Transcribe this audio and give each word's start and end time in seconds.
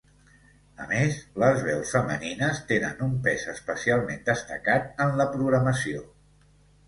A 0.83 0.85
més, 0.91 1.17
les 1.43 1.59
veus 1.65 1.91
femenines 1.97 2.61
tenen 2.71 3.03
un 3.07 3.13
pes 3.27 3.45
especialment 3.53 4.25
destacat 4.31 5.03
en 5.05 5.13
la 5.21 5.29
programació. 5.35 6.01